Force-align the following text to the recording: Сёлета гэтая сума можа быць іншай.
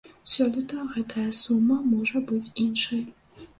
Сёлета 0.35 0.85
гэтая 0.93 1.27
сума 1.41 1.79
можа 1.93 2.25
быць 2.33 2.43
іншай. 2.67 3.07